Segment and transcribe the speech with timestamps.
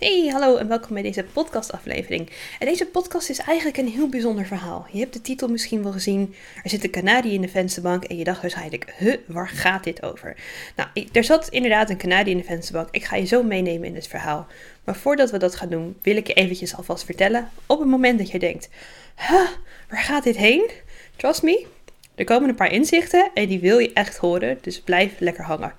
[0.00, 2.30] Hey, hallo en welkom bij deze podcastaflevering.
[2.58, 4.86] En deze podcast is eigenlijk een heel bijzonder verhaal.
[4.92, 6.34] Je hebt de titel misschien wel gezien.
[6.62, 10.02] Er zit een kanarie in de vensterbank en je dacht waarschijnlijk, huh, waar gaat dit
[10.02, 10.36] over?
[10.76, 12.88] Nou, er zat inderdaad een kanarie in de vensterbank.
[12.90, 14.46] Ik ga je zo meenemen in het verhaal.
[14.84, 17.50] Maar voordat we dat gaan doen, wil ik je eventjes alvast vertellen.
[17.66, 18.68] Op het moment dat je denkt,
[19.16, 19.48] huh,
[19.88, 20.70] waar gaat dit heen?
[21.16, 21.66] Trust me,
[22.14, 25.74] er komen een paar inzichten en die wil je echt horen, dus blijf lekker hangen.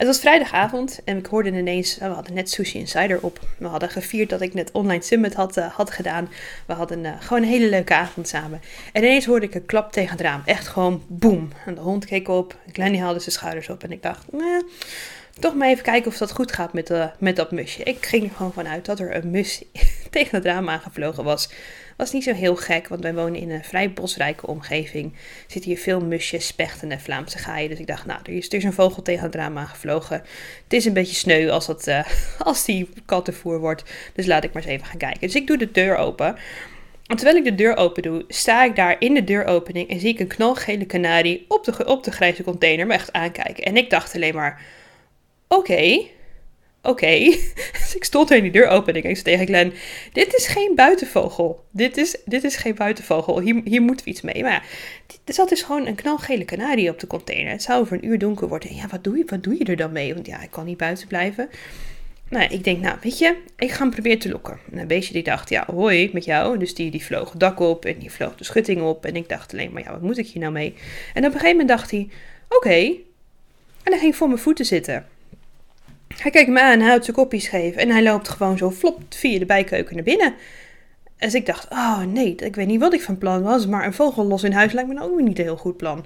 [0.00, 3.40] Het was vrijdagavond en ik hoorde ineens, we hadden net Sushi Insider op.
[3.58, 6.28] We hadden gevierd dat ik net online summit had, uh, had gedaan.
[6.66, 8.60] We hadden uh, gewoon een hele leuke avond samen.
[8.92, 10.42] En ineens hoorde ik een klap tegen het raam.
[10.44, 11.52] Echt gewoon boem.
[11.66, 14.62] En de hond keek op, Glenny haalde zijn schouders op en ik dacht, nee,
[15.40, 17.82] toch maar even kijken of dat goed gaat met, met dat musje.
[17.82, 19.64] Ik ging er gewoon vanuit dat er een mus
[20.10, 21.50] tegen het raam aangevlogen was.
[22.00, 25.12] Was niet zo heel gek, want wij wonen in een vrij bosrijke omgeving.
[25.12, 27.68] Er zitten hier veel musjes, spechten en Vlaamse gaaien.
[27.68, 30.16] Dus ik dacht, nou, er is, er een vogel tegen het raam aangevlogen.
[30.64, 32.04] Het is een beetje sneu als, dat, uh,
[32.48, 33.82] als die kattenvoer wordt.
[34.14, 35.20] Dus laat ik maar eens even gaan kijken.
[35.20, 36.36] Dus ik doe de deur open.
[37.06, 40.08] En terwijl ik de deur open doe, sta ik daar in de deuropening en zie
[40.08, 43.64] ik een knalgele kanarie op de, op de grijze container me echt aankijken.
[43.64, 44.62] En ik dacht alleen maar,
[45.48, 46.02] oké,
[46.82, 47.18] oké.
[47.72, 49.72] Dus ik stond in die deur open en ik zei tegen Glenn,
[50.12, 51.64] dit is geen buitenvogel.
[51.70, 53.40] Dit is, dit is geen buitenvogel.
[53.40, 54.42] Hier, hier moeten we iets mee.
[54.42, 54.66] Maar
[55.24, 57.52] er zat dus gewoon een knalgele kanarie op de container.
[57.52, 58.74] Het zou over een uur donker worden.
[58.74, 60.14] Ja, wat doe je, wat doe je er dan mee?
[60.14, 61.48] Want ja, ik kan niet buiten blijven.
[62.30, 64.58] Nou, ik denk, nou, weet je, ik ga hem proberen te lokken.
[64.72, 66.58] En een beestje die dacht, ja, hoi, met jou.
[66.58, 69.04] Dus die, die vloog het dak op en die vloog de schutting op.
[69.04, 70.74] En ik dacht alleen maar, ja, wat moet ik hier nou mee?
[71.14, 72.08] En op een gegeven moment dacht hij,
[72.48, 72.76] oké.
[73.82, 75.06] En hij ging voor mijn voeten zitten.
[76.20, 79.38] Hij kijkt me aan, houdt zijn kopje scheef en hij loopt gewoon zo flop via
[79.38, 80.34] de bijkeuken naar binnen.
[81.18, 83.92] Dus ik dacht, oh nee, ik weet niet wat ik van plan was, maar een
[83.92, 86.04] vogel los in huis lijkt me nou ook niet een heel goed plan.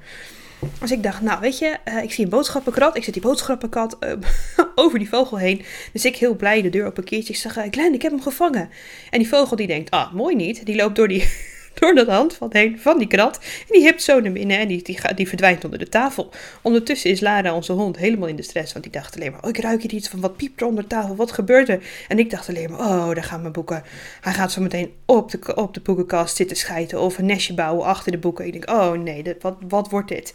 [0.81, 3.97] Dus ik dacht, nou weet je, uh, ik zie een boodschappenkrat, ik zet die boodschappenkrat
[4.01, 4.12] uh,
[4.75, 5.65] over die vogel heen.
[5.92, 7.33] Dus ik heel blij de deur op een keertje.
[7.33, 8.70] Ik zeg, uh, ik heb hem gevangen.
[9.11, 10.67] En die vogel die denkt, ah, mooi niet.
[10.67, 11.29] Die loopt door die,
[11.78, 13.36] door dat handvat heen van die krat.
[13.36, 16.30] En die hipt zo naar binnen en die, die, die verdwijnt onder de tafel.
[16.62, 18.73] Ondertussen is Lara, onze hond, helemaal in de stress.
[18.73, 20.83] Want die dacht alleen maar, oh ik ruik hier iets van, wat piept er onder
[20.83, 21.83] de tafel, wat gebeurt er?
[22.08, 23.83] En ik dacht alleen maar, oh daar gaan mijn boeken.
[24.20, 27.86] Hij gaat zo meteen op de, op de boekenkast zitten schijten of een nestje bouwen
[27.86, 28.46] achter de boeken.
[28.46, 30.34] Ik denk, oh nee, wat, wat wordt dit?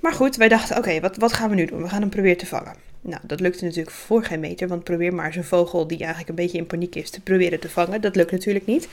[0.00, 1.82] Maar goed, wij dachten, oké, wat, wat gaan we nu doen?
[1.82, 2.74] We gaan hem proberen te vangen.
[3.00, 6.34] Nou, dat lukte natuurlijk voor geen meter, want probeer maar zo'n vogel die eigenlijk een
[6.34, 8.00] beetje in paniek is te proberen te vangen.
[8.00, 8.88] Dat lukt natuurlijk niet.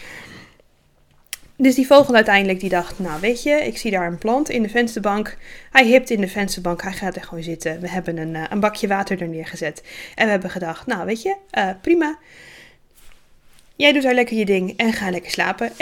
[1.63, 4.61] Dus die vogel uiteindelijk die dacht, nou weet je, ik zie daar een plant in
[4.61, 5.37] de vensterbank.
[5.71, 7.79] Hij hipt in de vensterbank, hij gaat er gewoon zitten.
[7.79, 9.83] We hebben een, uh, een bakje water er neergezet.
[10.15, 12.17] En we hebben gedacht, nou weet je, uh, prima.
[13.75, 15.71] Jij doet daar lekker je ding en ga lekker slapen.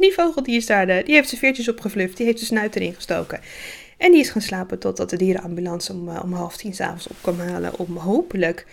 [0.00, 2.50] En die vogel die is daar, de, die heeft zijn veertjes opgevlucht, die heeft zijn
[2.50, 3.40] snuit erin gestoken.
[3.96, 7.38] En die is gaan slapen totdat de dierenambulance om, om half tien s'avonds op kwam
[7.38, 7.78] halen.
[7.78, 8.66] Om hopelijk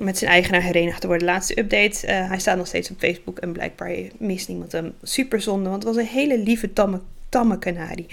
[0.00, 1.26] met zijn eigenaar herenigd te worden.
[1.26, 2.06] Laatste update.
[2.06, 4.94] Uh, hij staat nog steeds op Facebook en blijkbaar mist niemand hem.
[5.02, 8.06] Super zonde, want het was een hele lieve tamme, tamme kanarie.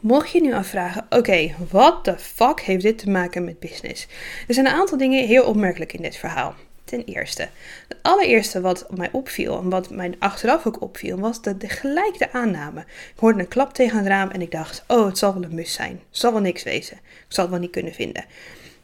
[0.00, 4.06] Mocht je nu afvragen, oké, wat de fuck heeft dit te maken met business?
[4.48, 6.54] Er zijn een aantal dingen heel opmerkelijk in dit verhaal.
[6.84, 7.48] Ten eerste,
[7.88, 12.18] het allereerste wat mij opviel en wat mij achteraf ook opviel, was de, de gelijk
[12.18, 12.80] de aanname.
[12.80, 15.54] Ik hoorde een klap tegen het raam en ik dacht, oh, het zal wel een
[15.54, 15.92] mus zijn.
[15.92, 16.96] Het zal wel niks wezen.
[16.96, 18.24] Ik zal het wel niet kunnen vinden.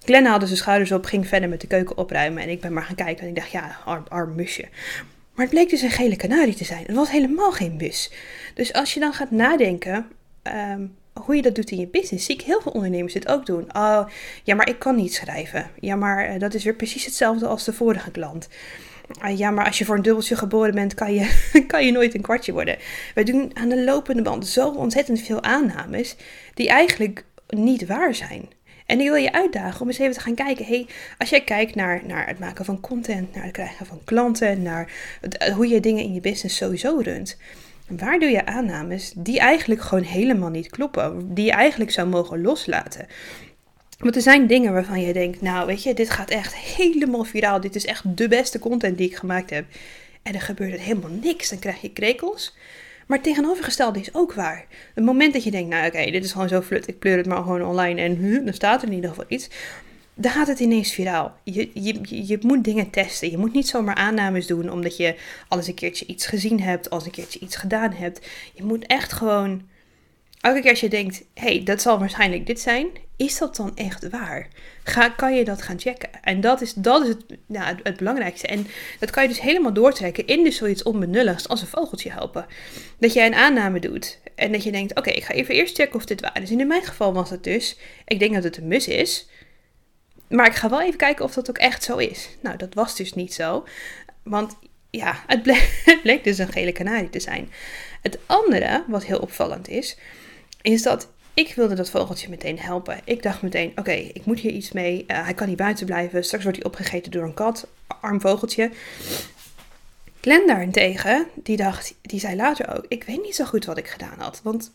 [0.05, 2.83] Glenn haalde zijn schouders op, ging verder met de keuken opruimen en ik ben maar
[2.83, 4.69] gaan kijken en ik dacht, ja, arm, arm musje.
[5.35, 6.85] Maar het bleek dus een gele kanarie te zijn.
[6.87, 8.13] Het was helemaal geen mus.
[8.55, 10.07] Dus als je dan gaat nadenken
[10.43, 13.47] um, hoe je dat doet in je business, zie ik heel veel ondernemers dit ook
[13.47, 13.63] doen.
[13.77, 14.07] Oh,
[14.43, 15.71] ja, maar ik kan niet schrijven.
[15.81, 18.49] Ja, maar uh, dat is weer precies hetzelfde als de vorige klant.
[19.25, 22.15] Uh, ja, maar als je voor een dubbeltje geboren bent, kan je, kan je nooit
[22.15, 22.79] een kwartje worden.
[23.15, 26.17] Wij doen aan de lopende band zo ontzettend veel aannames
[26.55, 28.49] die eigenlijk niet waar zijn.
[28.93, 30.65] En ik wil je uitdagen om eens even te gaan kijken.
[30.65, 30.87] Hey,
[31.19, 34.93] als jij kijkt naar, naar het maken van content, naar het krijgen van klanten, naar
[35.21, 37.37] het, hoe je dingen in je business sowieso runt.
[37.89, 41.35] Waar doe je aannames die eigenlijk gewoon helemaal niet kloppen?
[41.35, 43.07] Die je eigenlijk zou mogen loslaten?
[43.99, 47.61] Want er zijn dingen waarvan je denkt, nou weet je, dit gaat echt helemaal viraal.
[47.61, 49.65] Dit is echt de beste content die ik gemaakt heb.
[50.23, 51.49] En er gebeurt helemaal niks.
[51.49, 52.57] Dan krijg je krekels.
[53.13, 54.67] Maar het tegenovergestelde is ook waar.
[54.95, 57.27] Het moment dat je denkt, nou oké, dit is gewoon zo flut, ik pleur het
[57.27, 59.49] maar gewoon online en huh, dan staat er in ieder geval iets.
[60.15, 61.37] Dan gaat het ineens viraal.
[61.45, 63.31] Je, je, je moet dingen testen.
[63.31, 65.17] Je moet niet zomaar aannames doen omdat je
[65.49, 68.27] al een keertje iets gezien hebt, al eens een keertje iets gedaan hebt.
[68.53, 69.63] Je moet echt gewoon
[70.43, 72.87] elke keer als je denkt, hey, dat zal waarschijnlijk dit zijn,
[73.17, 74.49] is dat dan echt waar?
[74.85, 76.09] Ga, kan je dat gaan checken?
[76.23, 77.25] En dat is, dat is het,
[77.83, 78.47] het, belangrijkste.
[78.47, 78.67] En
[78.99, 82.47] dat kan je dus helemaal doortrekken in dus zoiets onbenulligs als een vogeltje helpen.
[82.99, 85.95] Dat jij een aanname doet en dat je denkt, oké, ik ga even eerst checken
[85.95, 86.51] of dit waar is.
[86.51, 89.29] In mijn geval was het dus, ik denk dat het een mus is.
[90.29, 92.29] Maar ik ga wel even kijken of dat ook echt zo is.
[92.41, 93.65] Nou, dat was dus niet zo.
[94.23, 94.57] Want
[94.91, 95.41] ja, het
[95.85, 97.53] het bleek dus een gele kanarie te zijn.
[98.03, 99.97] Het andere, wat heel opvallend is,
[100.63, 103.01] is dat ik wilde dat vogeltje meteen helpen.
[103.05, 105.05] Ik dacht meteen, oké, ik moet hier iets mee.
[105.09, 106.25] Uh, hij kan niet buiten blijven.
[106.25, 107.67] Straks wordt hij opgegeten door een kat.
[108.01, 108.71] Arm vogeltje.
[110.21, 113.89] Glenn daarentegen, die dacht, die zei later ook, ik weet niet zo goed wat ik
[113.89, 114.41] gedaan had.
[114.43, 114.73] Want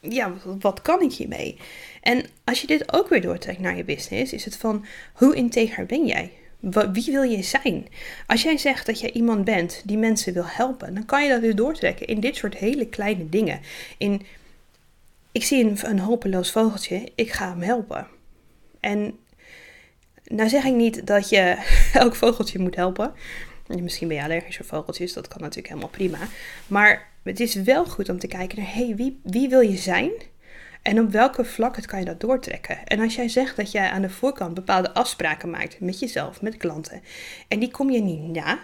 [0.00, 1.56] ja, wat kan ik hiermee?
[2.02, 5.86] En als je dit ook weer doortrekt naar je business, is het van, hoe integer
[5.86, 6.32] ben jij?
[6.92, 7.86] Wie wil je zijn?
[8.26, 11.40] Als jij zegt dat jij iemand bent die mensen wil helpen, dan kan je dat
[11.40, 13.60] dus doortrekken in dit soort hele kleine dingen.
[13.98, 14.22] In,
[15.38, 18.06] ik zie een, hopeloos vogeltje, ik ga hem helpen.
[18.80, 19.18] En
[20.24, 21.56] nou zeg ik niet dat je
[21.92, 23.12] elk vogeltje moet helpen.
[23.66, 26.18] Misschien ben je allergisch voor vogeltjes, dat kan natuurlijk helemaal prima.
[26.66, 30.10] Maar het is wel goed om te kijken naar, hey, wie, wie wil je zijn?
[30.82, 32.86] En op welke vlakken kan je dat doortrekken?
[32.86, 36.56] En als jij zegt dat jij aan de voorkant bepaalde afspraken maakt met jezelf, met
[36.56, 37.02] klanten,
[37.48, 38.58] en die kom je niet na,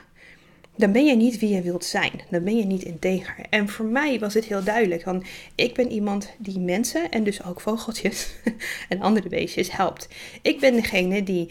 [0.76, 2.12] dan ben je niet wie je wilt zijn.
[2.30, 3.36] Dan ben je niet integer.
[3.50, 5.04] En voor mij was het heel duidelijk.
[5.04, 5.24] Want
[5.54, 8.28] ik ben iemand die mensen en dus ook vogeltjes
[8.88, 10.08] en andere beestjes helpt.
[10.42, 11.50] Ik ben degene die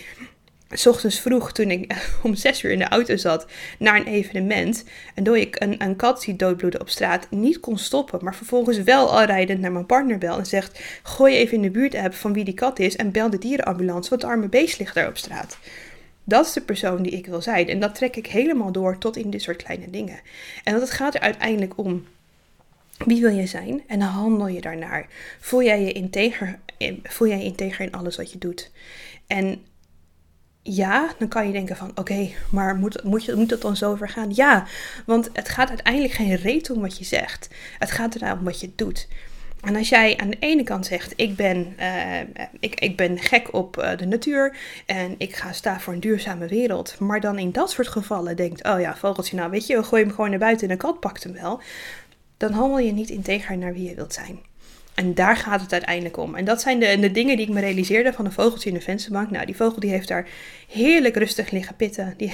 [0.72, 3.46] s ochtends vroeg, toen ik om zes uur in de auto zat,
[3.80, 4.84] naar een evenement.
[5.16, 8.20] En door ik een, een kat zie doodbloeden op straat, niet kon stoppen.
[8.24, 11.72] Maar vervolgens wel al rijdend naar mijn partner bel en zegt: Gooi even in de
[11.72, 14.80] buurt app van wie die kat is en bel de dierenambulance, want het arme beest
[14.80, 15.58] ligt daar op straat.
[16.24, 17.68] Dat is de persoon die ik wil zijn.
[17.68, 20.20] En dat trek ik helemaal door tot in dit soort kleine dingen.
[20.64, 22.06] En het gaat er uiteindelijk om.
[22.98, 23.84] Wie wil je zijn?
[23.88, 25.08] En dan handel je daarnaar.
[25.40, 26.60] Voel jij je integer,
[27.04, 28.72] voel jij je integer in alles wat je doet?
[29.28, 29.62] En
[30.62, 33.96] ja, dan kan je denken van oké, maar moet, moet, je, moet dat dan zo
[33.96, 34.32] ver gaan?
[34.34, 34.68] Ja,
[35.06, 37.48] want het gaat uiteindelijk geen reet om wat je zegt.
[37.80, 39.08] Het gaat erom wat je doet.
[39.64, 42.20] En als jij aan de ene kant zegt, ik ben, uh,
[42.60, 46.48] ik, ik ben gek op uh, de natuur en ik ga staan voor een duurzame
[46.48, 49.84] wereld, maar dan in dat soort gevallen denkt, oh ja, vogeltje, nou weet je, we
[49.84, 51.62] gooien hem gewoon naar buiten en een kat pakt hem wel,
[52.38, 54.40] dan handel je niet integer naar wie je wilt zijn.
[54.94, 56.36] En daar gaat het uiteindelijk om.
[56.36, 58.82] En dat zijn de, de dingen die ik me realiseerde van een vogeltje in de
[58.82, 59.32] vensterbank.
[59.32, 60.28] Nou, die vogel die heeft daar
[60.68, 62.14] heerlijk rustig liggen pitten.
[62.18, 62.34] Die,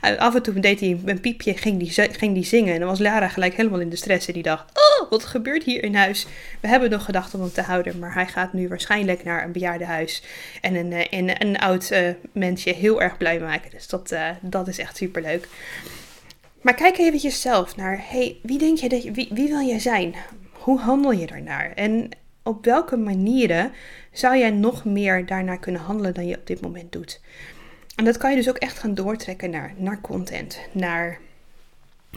[0.18, 2.74] af en toe deed hij een piepje, ging die, ging die zingen.
[2.74, 4.26] En dan was Lara gelijk helemaal in de stress.
[4.26, 4.64] En die dacht,
[5.12, 6.26] wat gebeurt hier in huis?
[6.60, 7.98] We hebben nog gedacht om hem te houden.
[7.98, 10.22] Maar hij gaat nu waarschijnlijk naar een bejaardenhuis.
[10.60, 13.70] En een, eh, een, oud uh, mensje heel erg blij maken.
[13.70, 15.48] Dus dat, uh, dat is echt superleuk.
[16.60, 19.78] Maar kijk eventjes zelf naar, hey, wie denk je dat je, wie, wie wil jij
[19.78, 20.14] zijn?
[20.52, 21.72] Hoe handel je daarnaar?
[21.74, 22.08] En
[22.42, 23.72] op welke manieren
[24.12, 27.20] zou jij nog meer daarnaar kunnen handelen dan je op dit moment doet?
[27.96, 31.18] En dat kan je dus ook echt gaan doortrekken naar, naar content, naar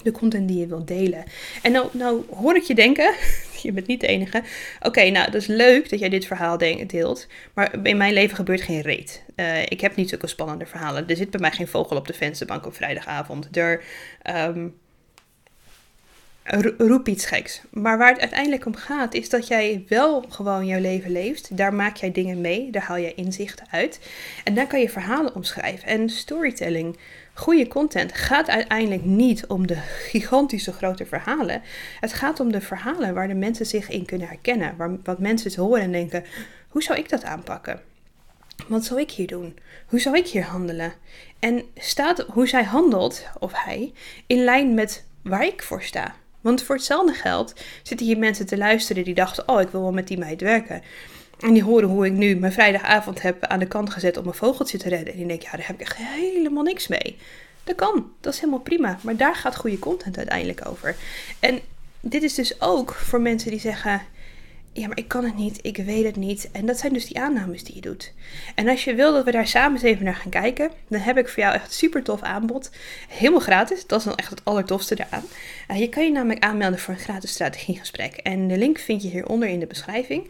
[0.04, 1.24] de content die je wilt delen.
[1.62, 3.14] En nou, nou hoor ik je denken,
[3.64, 4.44] je bent niet de enige.
[4.82, 6.58] Oké, nou dat is leuk dat jij dit verhaal
[6.88, 9.24] deelt, maar in mijn leven gebeurt geen reet.
[9.36, 11.08] Uh, ik heb niet zulke spannende verhalen.
[11.08, 13.58] Er zit bij mij geen vogel op de vensterbank op vrijdagavond.
[13.58, 13.84] Er,
[14.48, 14.76] um,
[16.78, 17.62] roep iets geks.
[17.72, 21.58] Maar waar het uiteindelijk om gaat, is dat jij wel gewoon jouw leven leeft.
[21.58, 24.00] Daar maak jij dingen mee, daar haal je inzichten uit.
[24.44, 25.88] En daar kan je verhalen omschrijven.
[25.88, 26.98] En storytelling,
[27.36, 29.76] goede content, gaat uiteindelijk niet om de
[30.10, 31.62] gigantische grote verhalen.
[32.00, 34.78] Het gaat om de verhalen waar de mensen zich in kunnen herkennen.
[34.78, 36.24] Waar, wat mensen horen en denken:
[36.70, 37.82] hoe zou ik dat aanpakken?
[38.68, 39.58] Wat zou ik hier doen?
[39.88, 40.94] Hoe zou ik hier handelen?
[41.40, 43.94] En staat hoe zij handelt, of hij,
[44.28, 46.16] in lijn met waar ik voor sta?
[46.42, 49.94] Want voor hetzelfde geld zitten hier mensen te luisteren die dachten: Oh, ik wil wel
[49.94, 50.82] met die meid werken.
[51.40, 54.34] En die horen hoe ik nu mijn vrijdagavond heb aan de kant gezet om een
[54.34, 55.14] vogeltje te redden.
[55.14, 57.18] En die denken: Ja, daar heb ik echt helemaal niks mee.
[57.64, 59.00] Dat kan, dat is helemaal prima.
[59.02, 60.96] Maar daar gaat goede content uiteindelijk over.
[61.40, 61.60] En
[62.00, 64.02] dit is dus ook voor mensen die zeggen:
[64.74, 66.50] ja, maar ik kan het niet, ik weet het niet.
[66.52, 68.14] En dat zijn dus die aannames die je doet.
[68.56, 71.18] En als je wil dat we daar samen eens even naar gaan kijken, dan heb
[71.18, 72.72] ik voor jou echt super tof aanbod.
[73.10, 75.24] Helemaal gratis, dat is dan echt het allertofste eraan.
[75.72, 78.14] Uh, je kan je namelijk aanmelden voor een gratis strategiegesprek.
[78.14, 80.30] En de link vind je hieronder in de beschrijving.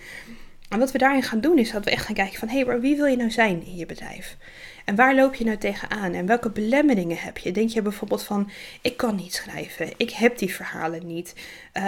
[0.70, 2.48] En wat we daarin gaan doen is dat we echt gaan kijken van...
[2.48, 4.38] hé, hey, maar wie wil je nou zijn in je bedrijf?
[4.86, 6.14] En waar loop je nou tegenaan?
[6.14, 7.52] En welke belemmeringen heb je?
[7.52, 8.50] Denk je bijvoorbeeld van,
[8.82, 9.94] ik kan niet schrijven.
[9.98, 11.36] Ik heb die verhalen niet.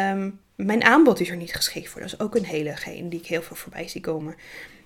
[0.09, 2.01] Um, mijn aanbod is er niet geschikt voor.
[2.01, 4.35] Dat is ook een hele geen die ik heel veel voorbij zie komen.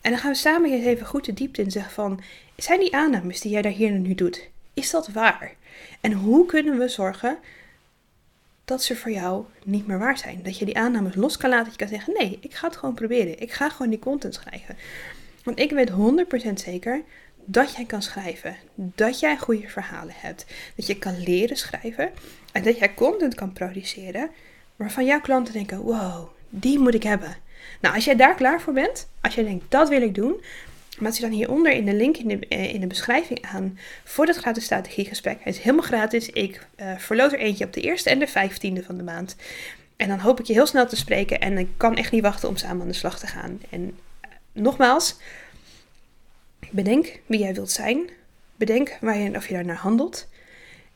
[0.02, 2.22] En dan gaan we samen eens even goed de diepte in zeggen van...
[2.56, 5.54] Zijn die aannames die jij daar hier nu doet, is dat waar?
[6.02, 7.38] En hoe kunnen we zorgen
[8.72, 10.40] dat ze voor jou niet meer waar zijn?
[10.44, 11.66] Dat je die aannames los kan laten.
[11.66, 13.40] Dat je kan zeggen, nee, ik ga het gewoon proberen.
[13.40, 14.78] Ik ga gewoon die content schrijven.
[15.44, 15.92] Want ik weet
[16.50, 17.02] 100% zeker
[17.46, 18.56] dat jij kan schrijven.
[18.76, 20.46] Dat jij goede verhalen hebt.
[20.76, 22.12] Dat je kan leren schrijven.
[22.52, 24.30] En dat jij content kan produceren
[24.76, 27.38] waarvan jouw klanten denken: wow, die moet ik hebben.
[27.82, 30.42] Nou, als jij daar klaar voor bent, als jij denkt dat wil ik doen,
[31.02, 34.26] Maak je dan hieronder in de link in de, eh, in de beschrijving aan voor
[34.26, 35.38] dat gratis strategiegesprek.
[35.44, 36.30] Hij is helemaal gratis.
[36.30, 39.36] Ik uh, verloot er eentje op de eerste en de vijftiende van de maand.
[39.96, 41.40] En dan hoop ik je heel snel te spreken.
[41.40, 43.60] En ik kan echt niet wachten om samen aan de slag te gaan.
[43.70, 45.18] En uh, nogmaals,
[46.70, 48.10] bedenk wie jij wilt zijn.
[48.56, 50.28] Bedenk waar je, of je daar naar handelt.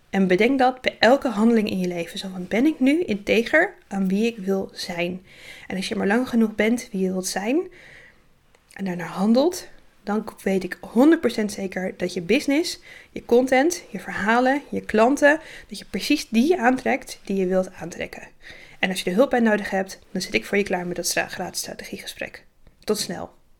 [0.09, 2.19] En bedenk dat bij elke handeling in je leven.
[2.19, 5.25] Zo van, ben ik nu integer aan wie ik wil zijn?
[5.67, 7.67] En als je maar lang genoeg bent wie je wilt zijn
[8.74, 9.67] en daarnaar handelt,
[10.05, 10.77] dan weet ik
[11.41, 12.79] 100% zeker dat je business,
[13.12, 18.27] je content, je verhalen, je klanten, dat je precies die aantrekt die je wilt aantrekken.
[18.79, 20.95] En als je er hulp bij nodig hebt, dan zit ik voor je klaar met
[20.95, 22.45] dat gratis strategiegesprek.
[22.83, 23.33] Tot snel.